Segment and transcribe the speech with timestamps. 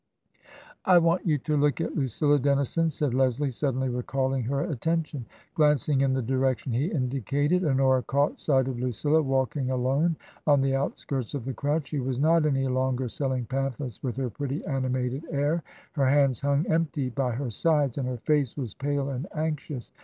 [0.85, 5.27] "I want you to look at Lucilla Dennison," said Leslie, suddenly recalling her attention.
[5.53, 10.15] Glancing in the direction he indicated, Honora caught sight of Lucilla walking alone
[10.47, 14.31] on the outskirts of the crowd; she was not any longer selling pamphlets with her
[14.31, 15.61] pretty animated air,
[15.91, 19.91] her hands hung empty by her sides, and her face was pale and anxious.